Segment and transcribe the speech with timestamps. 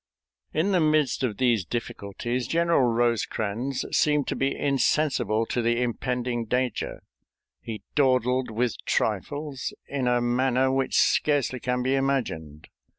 [0.51, 6.45] In the midst of these difficulties General Rosecrans seemed to be insensible to the impending
[6.45, 7.03] danger;
[7.61, 12.67] he dawdled with trifles in a manner which scarcely can be imagined.